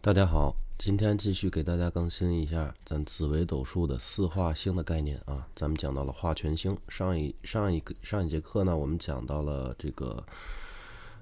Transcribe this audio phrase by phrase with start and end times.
[0.00, 5.48] 大家好，今天继续给大家更新一下咱紫微斗数的四化星的概念啊。
[5.56, 10.24] 咱们讲到了化权星，上一上一个上一节课呢，我们讲到了这个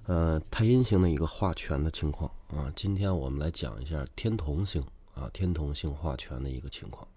[0.05, 2.71] 呃太阴星的一个化权的情况啊。
[2.77, 4.85] 今天我们来讲一下天同星
[5.15, 7.09] 啊，天同星化权的一个情况。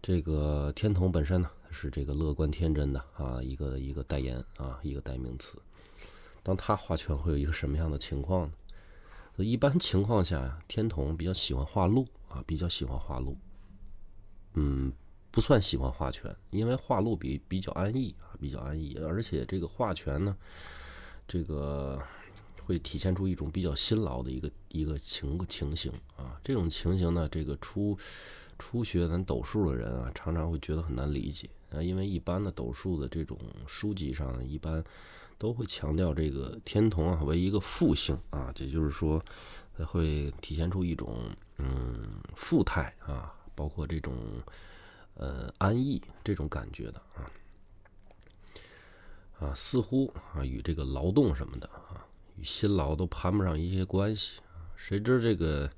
[0.00, 5.58] 这个天同本身呢是这个乐观天真的啊一个一个代言啊一个代名词。
[6.44, 8.52] 当它化权会有一个什么样的情况呢？
[9.42, 13.36] 一般情况下呀，天童比较喜欢画鹿啊，比较喜欢画鹿。
[14.54, 14.92] 嗯，
[15.32, 18.96] 不算喜欢画犬，因为画鹿比比较安逸啊，比较安逸。
[18.96, 20.36] 而且这个画犬呢，
[21.26, 22.00] 这个
[22.62, 26.38] 会体现出一种比较辛劳的一个一个情情形啊。
[26.44, 27.98] 这种情形呢，这个出
[28.58, 34.84] 初学咱斗数的人啊，常常会觉得很难理解啊，因为一般的斗数的这种书籍上，一般。
[35.36, 39.22] 都会强调这个天同啊为一个复性啊，也就是说，
[39.84, 44.16] 会体现出一种嗯富态啊，包括这种
[45.14, 47.30] 呃安逸这种感觉的啊
[49.40, 54.70] 啊，似乎啊与这个劳动什么的啊，与辛劳都攀不上一些关系啊。
[54.76, 55.68] 谁知这个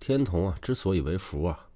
[0.00, 1.68] 天同啊之所以为福啊，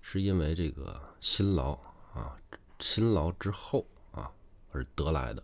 [0.00, 1.72] 是因为这个辛劳
[2.14, 2.36] 啊，
[2.78, 4.30] 辛劳之后啊
[4.72, 5.42] 而得来的。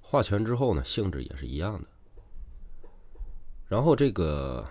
[0.00, 1.88] 化权之后呢，性质也是一样的。
[3.68, 4.68] 然后这个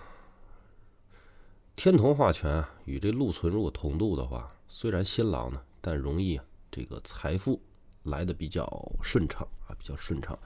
[1.76, 7.60] 天同化权与这禄存如果同度的话，虽然辛劳呢，但容易这个财富
[8.04, 8.68] 来的比较
[9.02, 10.38] 顺畅啊，比较顺畅。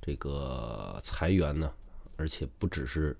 [0.00, 1.74] 这个财源呢，
[2.16, 3.16] 而且不只是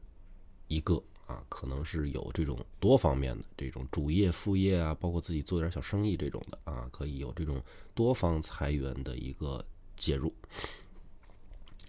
[0.68, 7.62] 一个啊，可能是有这种多方面的这种主业、副业啊，包括自己做点小生意这种的啊，可以有这种
[7.94, 9.64] 多方财源的一个
[9.96, 10.34] 介入。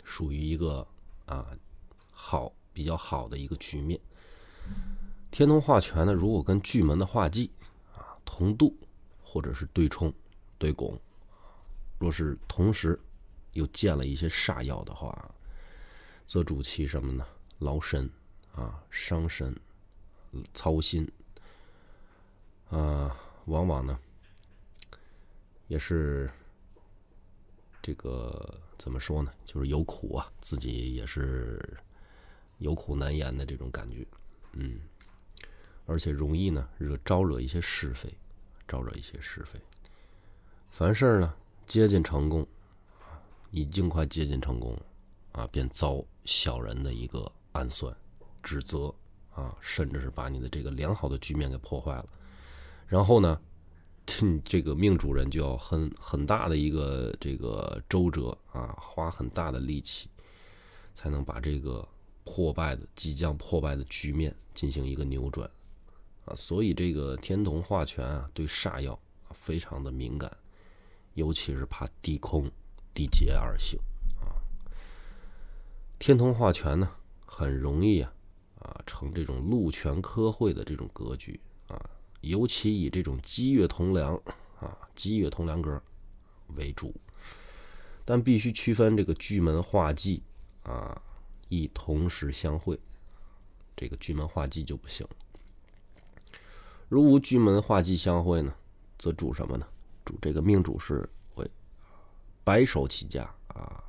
[0.03, 0.85] 属于一个
[1.25, 1.57] 啊
[2.11, 3.99] 好比较好的一个局面。
[5.31, 7.49] 天同化权呢，如果跟巨门的化忌
[7.95, 8.77] 啊同度，
[9.23, 10.13] 或者是对冲、
[10.59, 10.99] 对拱，
[11.97, 12.99] 若是同时
[13.53, 15.33] 又见了一些煞药的话，
[16.27, 17.25] 则主其什么呢？
[17.59, 18.07] 劳神
[18.53, 19.55] 啊，伤神，
[20.53, 21.09] 操心
[22.69, 23.99] 啊，往往呢
[25.67, 26.29] 也是
[27.81, 28.59] 这个。
[28.77, 29.31] 怎么说呢？
[29.45, 31.61] 就是有苦啊，自己也是
[32.57, 34.03] 有苦难言的这种感觉，
[34.53, 34.81] 嗯，
[35.85, 38.11] 而且容易呢惹招惹一些是非，
[38.67, 39.61] 招惹一些是非。
[40.71, 41.35] 凡事呢
[41.67, 42.41] 接近成功
[43.01, 44.75] 啊，你尽快接近成功
[45.33, 47.95] 啊，便遭小人的一个暗算、
[48.41, 48.93] 指责
[49.31, 52.05] 啊，甚至是把你的这个良好的局面给破坏了。
[52.87, 53.39] 然后呢？
[54.43, 60.09] 这个命主人就要很很大的一个这个周折啊，花很大的力气，
[60.95, 61.87] 才能把这个
[62.25, 65.49] 破败的、即将破败的局面进行一个扭转
[66.25, 66.35] 啊。
[66.35, 70.29] 所以这个天同化权啊，对煞药非常的敏感，
[71.13, 72.51] 尤其是怕地空、
[72.93, 73.79] 地劫而行
[74.19, 74.35] 啊。
[75.99, 76.91] 天同化权呢，
[77.25, 78.11] 很容易啊
[78.61, 81.77] 啊成这种禄权科会的这种格局啊。
[82.21, 84.15] 尤其以这种积月同梁
[84.59, 85.81] 啊，积月同梁格
[86.55, 86.93] 为主，
[88.05, 90.21] 但必须区分这个巨门化忌
[90.61, 91.01] 啊，
[91.49, 92.79] 亦同时相会，
[93.75, 95.07] 这个巨门化忌就不行。
[96.87, 98.53] 如无巨门化忌相会呢，
[98.99, 99.67] 则主什么呢？
[100.05, 101.49] 主这个命主是会
[102.43, 103.83] 白手起家啊。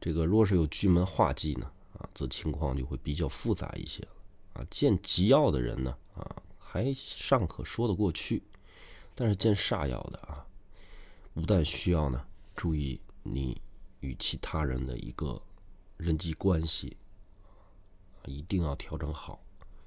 [0.00, 1.68] 这个若是有巨门化忌呢
[2.02, 4.08] 啊，则情况就会比较复杂一些了
[4.54, 4.66] 啊。
[4.70, 6.42] 见吉要的人呢啊。
[6.74, 8.42] 还尚可说得过去，
[9.14, 10.46] 但是见煞药的啊，
[11.34, 12.26] 不但需要呢
[12.56, 13.60] 注意你
[14.00, 15.38] 与其他人的一个
[15.98, 16.96] 人际关系，
[18.24, 19.38] 一定要调整好，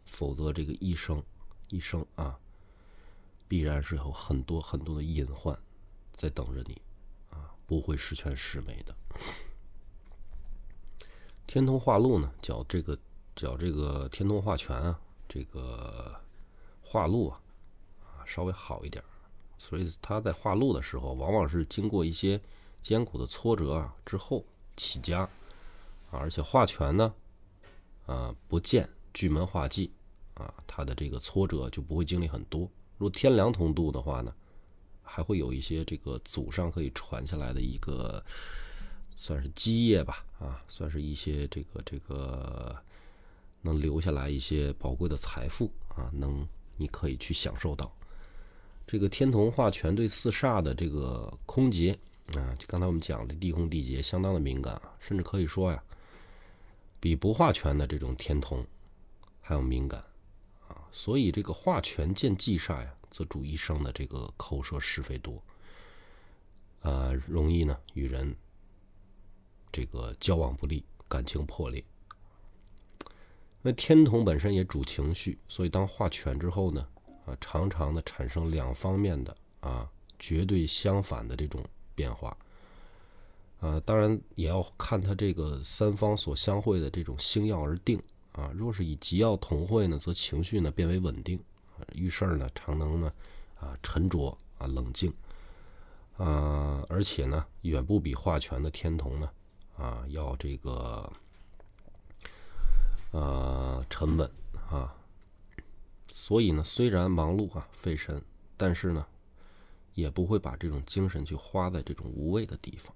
[0.05, 1.23] 否则这个一生
[1.69, 2.39] 一生啊，
[3.47, 5.57] 必然是有很多很多的隐患
[6.13, 6.79] 在等着你
[7.31, 8.95] 啊，不会十全十美的。
[11.47, 12.97] 天通化禄呢，叫这个
[13.35, 16.13] 叫这个天通化权啊，这个。
[16.87, 17.41] 化禄啊，
[18.03, 19.03] 啊稍微好一点，
[19.57, 22.39] 所以他在化禄的时候，往往是经过一些
[22.83, 24.45] 艰苦的挫折啊之后
[24.77, 25.21] 起家，
[26.11, 27.11] 啊而且化权呢，
[28.05, 29.91] 啊不见巨门化忌，
[30.35, 32.69] 啊他的这个挫折就不会经历很多。
[32.99, 34.31] 如果天梁同度的话呢，
[35.01, 38.23] 还会有一些这个祖上可以传下来的一个
[39.15, 42.77] 算是基业吧，啊算是一些这个这个
[43.61, 46.47] 能留下来一些宝贵的财富啊能。
[46.77, 47.89] 你可以去享受到
[48.85, 51.97] 这个天同化权对四煞的这个空劫
[52.33, 55.81] 啊，就刚才我们讲的地空地劫相当的敏感啊，甚至可以说呀，
[56.99, 58.67] 比不化权的这种天同
[59.39, 60.03] 还要敏感
[60.67, 65.41] 啊，所以这个化权见忌煞呀，则主一生的这个口舌是非多，
[66.81, 68.35] 啊，容易呢与人
[69.75, 71.83] 这个交往不利，感情破裂。
[73.61, 76.87] 那天同本身也主情绪，所以当化权之后呢，
[77.25, 81.61] 啊，常常的产生两方面的啊绝对相反的这种
[81.93, 82.37] 变化。
[83.59, 88.01] 啊，当然也要看他这个三方所相会的这种星耀而定
[88.31, 88.49] 啊。
[88.55, 91.37] 若是以吉曜同会呢，则情绪呢变为稳定，
[91.93, 93.11] 遇事儿呢常能呢
[93.59, 95.11] 啊沉着啊冷静
[96.15, 99.29] 啊，而且呢远不比化权的天同呢
[99.77, 101.11] 啊要这个
[103.11, 104.29] 呃沉稳
[104.69, 104.95] 啊。
[106.07, 108.21] 所以呢，虽然忙碌啊费神，
[108.57, 109.05] 但是呢
[109.93, 112.95] 也不会把这种精神去花在这种无谓的地方。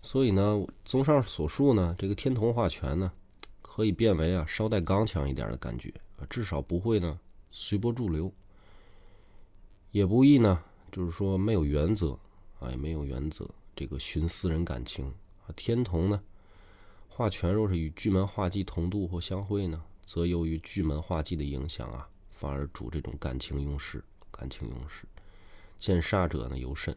[0.00, 3.10] 所以呢，综上所述呢，这个天同化权呢，
[3.62, 7.18] 可以变为啊稍带刚强一点的感觉啊，至少不会呢
[7.50, 8.30] 随波逐流，
[9.90, 10.62] 也不易呢，
[10.92, 12.18] 就是说没有原则
[12.60, 15.06] 啊，也没有原则，这个寻私人感情
[15.46, 15.52] 啊。
[15.56, 16.22] 天同呢
[17.08, 25.06] 化权若是与巨门化忌同度或相会呢，则由于巨门化忌的影响啊，反而主这种感情用事，感情用事。
[25.78, 26.96] 见煞者呢尤甚，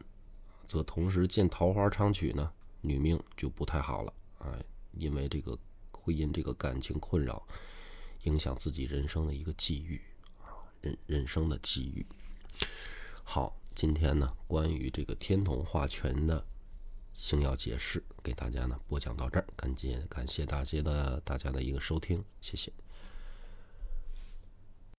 [0.66, 2.52] 则同时见桃花昌曲呢。
[2.80, 4.56] 女命就不太好了啊，
[4.92, 5.58] 因为这个
[5.90, 7.44] 会因这个感情困扰，
[8.22, 10.00] 影响自己人生的一个际遇
[10.40, 12.06] 啊，人人生的际遇。
[13.24, 16.46] 好，今天呢，关于这个天同化权的
[17.20, 22.72] 星耀解释，给大家呢播讲到这儿，感谢感谢大家的大家的一个收听，谢谢。